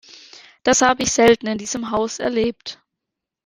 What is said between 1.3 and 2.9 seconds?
in diesem Haus erlebt.